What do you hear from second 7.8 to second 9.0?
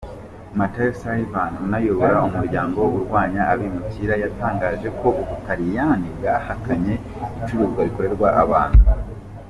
rikorerwa abantu!”.